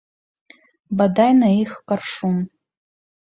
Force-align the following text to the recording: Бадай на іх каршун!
Бадай 1.01 1.35
на 1.41 1.51
іх 1.63 1.71
каршун! 1.91 2.35